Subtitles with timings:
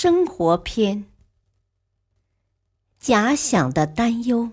[0.00, 1.06] 生活篇，
[3.00, 4.52] 假想的担忧。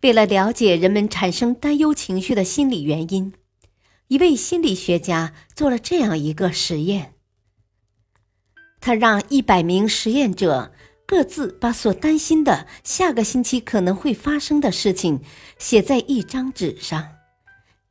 [0.00, 3.32] 为了了解人们产生担忧情绪的心理原因，
[4.08, 7.14] 一位心理学家做了这样一个实验。
[8.80, 10.72] 他让一百名实验者
[11.06, 15.20] 各自把所担心的下个星期可能会发生的事情
[15.56, 17.14] 写在一张纸上，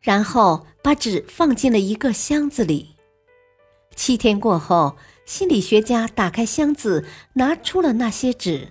[0.01, 2.94] 然后把纸放进了一个箱子里。
[3.95, 8.67] 七天过后，心理学家打开箱子，拿出了那些纸，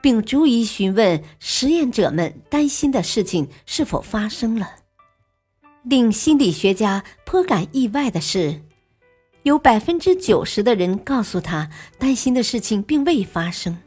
[0.00, 4.76] 并逐一询问实验者们担心的事情是否发生了。
[5.84, 8.62] 令心理学家颇感意外的是，
[9.42, 13.78] 有百分之九十的人告诉他担心的事情并未发生，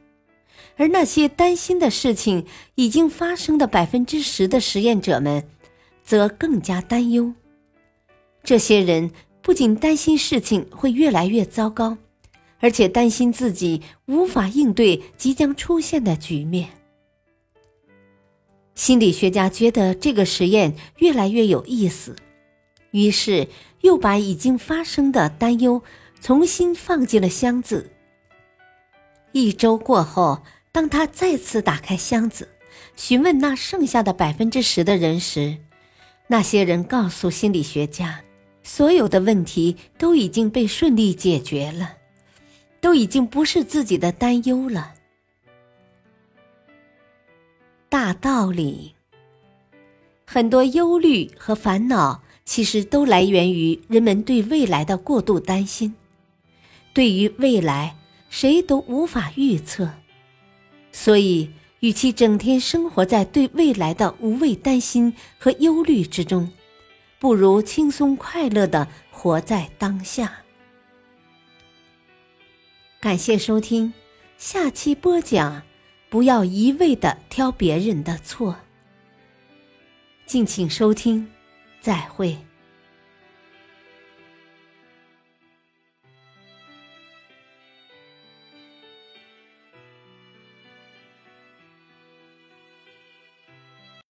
[0.78, 2.46] 而那些担心的事情
[2.76, 5.44] 已经发生的百分之十的实验者们，
[6.04, 7.34] 则更加担忧。
[8.44, 9.12] 这些人。
[9.42, 11.98] 不仅担心事情会越来越糟糕，
[12.60, 16.70] 而且担心自己无法应对即将出现的局面。
[18.76, 22.16] 心理学家觉得这个实验越来越有意思，
[22.92, 23.48] 于是
[23.82, 25.84] 又把已经发生的担忧
[26.22, 27.92] 重新放进了箱子。
[29.34, 32.48] 一周过后，当他再次打开箱子，
[32.96, 35.58] 询问那剩下的百分之十的人时，
[36.28, 38.22] 那些人告诉心理学家。
[38.64, 41.98] 所有的问题都已经被顺利解决了，
[42.80, 44.94] 都已经不是自己的担忧了。
[47.90, 48.94] 大道理，
[50.26, 55.94] 很多忧虑和烦恼其实都来源于人们对未来的过度担心。
[56.94, 57.96] 对于未来，
[58.30, 59.90] 谁都无法预测，
[60.92, 61.50] 所以，
[61.82, 66.50] 与其整天生活在对未来的无谓担心和忧虑之中。
[67.22, 70.40] 不如轻松快乐的活在当下。
[73.00, 73.94] 感谢收听，
[74.40, 75.62] 下期播讲，
[76.10, 78.56] 不要一味的挑别人的错。
[80.26, 81.32] 敬请收听，
[81.80, 82.36] 再会。